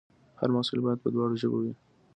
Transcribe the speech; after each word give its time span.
هر 0.39 0.49
محصول 0.55 0.79
باید 0.85 0.99
په 1.03 1.09
دواړو 1.13 1.39
ژبو 1.41 1.57
وي. 1.63 1.73